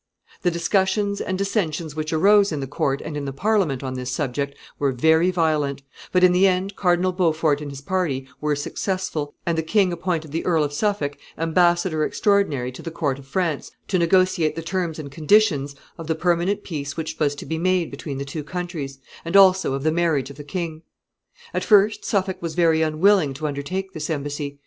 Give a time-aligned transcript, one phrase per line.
[0.41, 4.57] ]The discussions and dissensions which arose in the court and in Parliament on this subject
[4.79, 9.55] were very violent; but in the end Cardinal Beaufort and his party were successful, and
[9.55, 13.99] the king appointed the Earl of Suffolk embassador extraordinary to the court of France to
[13.99, 18.17] negotiate the terms and conditions of the permanent peace which was to be made between
[18.17, 20.81] the two countries, and also of the marriage of the king.
[21.53, 24.57] At first Suffolk was very unwilling to undertake this embassy.